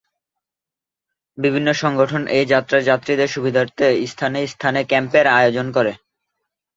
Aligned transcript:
বিভিন্ন 1.37 1.69
সংগঠন 1.81 2.21
এই 2.37 2.45
যাত্রার 2.53 2.81
যাত্রীদের 2.83 3.29
সুবিধার্থে 3.29 3.87
স্থানে 4.05 4.39
স্থানে 4.47 4.81
ক্যাম্পের 4.83 5.25
আয়োজন 5.37 5.67
করে। 5.71 5.91